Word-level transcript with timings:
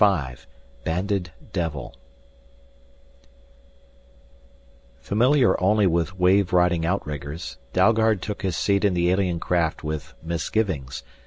5 0.01 0.47
BANDED 0.83 1.29
DEVIL 1.53 1.93
Familiar 4.99 5.61
only 5.61 5.85
with 5.85 6.07
the 6.07 6.15
wave 6.15 6.51
riding 6.53 6.83
outriggers, 6.87 7.59
Dalgard 7.71 8.19
took 8.19 8.41
his 8.41 8.57
seat 8.57 8.83
in 8.83 8.95
the 8.95 9.11
alien 9.11 9.39
craft 9.39 9.83
with 9.83 10.15
misgivings. 10.23 11.03